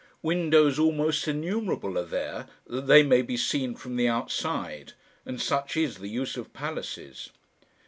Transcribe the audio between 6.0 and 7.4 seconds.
use of palaces.